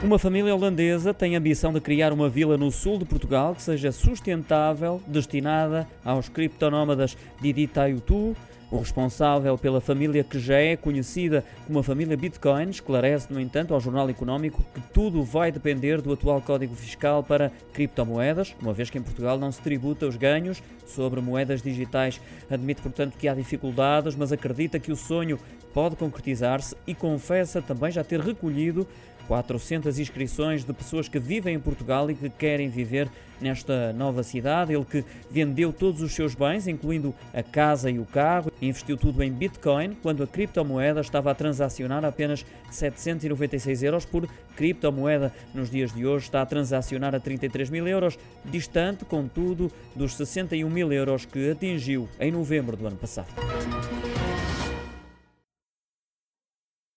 Uma 0.00 0.16
família 0.16 0.54
holandesa 0.54 1.12
tem 1.12 1.34
a 1.34 1.40
ambição 1.40 1.72
de 1.72 1.80
criar 1.80 2.12
uma 2.12 2.28
vila 2.28 2.56
no 2.56 2.70
sul 2.70 2.98
de 2.98 3.04
Portugal 3.04 3.52
que 3.52 3.60
seja 3.60 3.90
sustentável, 3.90 5.02
destinada 5.08 5.88
aos 6.04 6.28
criptonómadas 6.28 7.16
Didi 7.40 7.66
Taiutu. 7.66 8.36
O 8.70 8.78
responsável 8.78 9.56
pela 9.56 9.80
família 9.80 10.22
que 10.22 10.38
já 10.38 10.58
é 10.58 10.76
conhecida 10.76 11.42
como 11.66 11.78
a 11.78 11.82
família 11.82 12.18
Bitcoin 12.18 12.68
esclarece, 12.68 13.32
no 13.32 13.40
entanto, 13.40 13.72
ao 13.72 13.80
Jornal 13.80 14.08
Económico 14.10 14.62
que 14.74 14.80
tudo 14.92 15.24
vai 15.24 15.50
depender 15.50 16.02
do 16.02 16.12
atual 16.12 16.40
código 16.42 16.74
fiscal 16.74 17.24
para 17.24 17.50
criptomoedas, 17.72 18.54
uma 18.60 18.74
vez 18.74 18.90
que 18.90 18.98
em 18.98 19.02
Portugal 19.02 19.38
não 19.38 19.50
se 19.50 19.62
tributa 19.62 20.06
os 20.06 20.16
ganhos 20.16 20.62
sobre 20.86 21.20
moedas 21.22 21.62
digitais. 21.62 22.20
Admite, 22.50 22.82
portanto, 22.82 23.16
que 23.16 23.26
há 23.26 23.34
dificuldades, 23.34 24.14
mas 24.14 24.32
acredita 24.32 24.78
que 24.78 24.92
o 24.92 24.96
sonho 24.96 25.38
pode 25.72 25.96
concretizar-se 25.96 26.76
e 26.86 26.94
confessa 26.94 27.62
também 27.62 27.90
já 27.90 28.04
ter 28.04 28.20
recolhido 28.20 28.86
400 29.28 29.98
inscrições 29.98 30.64
de 30.64 30.72
pessoas 30.72 31.06
que 31.06 31.18
vivem 31.18 31.54
em 31.54 31.60
Portugal 31.60 32.10
e 32.10 32.14
que 32.14 32.30
querem 32.30 32.70
viver 32.70 33.08
nesta 33.40 33.92
nova 33.92 34.22
cidade. 34.22 34.72
Ele 34.72 34.84
que 34.84 35.04
vendeu 35.30 35.72
todos 35.72 36.00
os 36.00 36.12
seus 36.12 36.34
bens, 36.34 36.66
incluindo 36.66 37.14
a 37.32 37.42
casa 37.42 37.90
e 37.90 37.98
o 37.98 38.06
carro, 38.06 38.50
investiu 38.60 38.96
tudo 38.96 39.22
em 39.22 39.30
Bitcoin, 39.30 39.96
quando 40.02 40.22
a 40.22 40.26
criptomoeda 40.26 41.00
estava 41.00 41.30
a 41.30 41.34
transacionar 41.34 42.04
apenas 42.04 42.44
796 42.70 43.82
euros 43.82 44.04
por 44.06 44.26
criptomoeda. 44.56 45.32
Nos 45.54 45.70
dias 45.70 45.92
de 45.92 46.06
hoje 46.06 46.24
está 46.24 46.40
a 46.40 46.46
transacionar 46.46 47.14
a 47.14 47.20
33 47.20 47.68
mil 47.68 47.86
euros, 47.86 48.18
distante, 48.46 49.04
contudo, 49.04 49.70
dos 49.94 50.16
61 50.16 50.68
mil 50.70 50.90
euros 50.90 51.26
que 51.26 51.50
atingiu 51.50 52.08
em 52.18 52.32
novembro 52.32 52.76
do 52.76 52.86
ano 52.86 52.96
passado. 52.96 53.28